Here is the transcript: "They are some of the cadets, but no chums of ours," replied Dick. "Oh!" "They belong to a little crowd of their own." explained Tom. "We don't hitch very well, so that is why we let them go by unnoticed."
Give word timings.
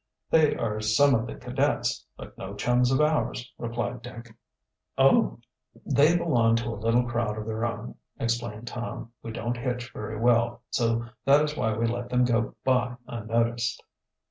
"They 0.31 0.55
are 0.55 0.81
some 0.81 1.13
of 1.13 1.27
the 1.27 1.35
cadets, 1.35 2.03
but 2.17 2.35
no 2.35 2.55
chums 2.55 2.91
of 2.91 2.99
ours," 2.99 3.53
replied 3.59 4.01
Dick. 4.01 4.35
"Oh!" 4.97 5.37
"They 5.85 6.17
belong 6.17 6.55
to 6.55 6.69
a 6.73 6.73
little 6.81 7.03
crowd 7.07 7.37
of 7.37 7.45
their 7.45 7.63
own." 7.63 7.93
explained 8.19 8.65
Tom. 8.65 9.11
"We 9.21 9.31
don't 9.31 9.57
hitch 9.57 9.91
very 9.93 10.19
well, 10.19 10.63
so 10.71 11.05
that 11.25 11.41
is 11.43 11.55
why 11.55 11.77
we 11.77 11.85
let 11.85 12.09
them 12.09 12.25
go 12.25 12.55
by 12.63 12.95
unnoticed." 13.05 13.83